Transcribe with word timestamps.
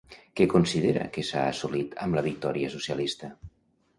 Què 0.39 0.45
considera 0.53 1.03
que 1.17 1.25
s'ha 1.27 1.43
assolit 1.49 1.93
amb 2.05 2.19
la 2.19 2.25
victòria 2.29 2.71
socialista? 2.79 3.29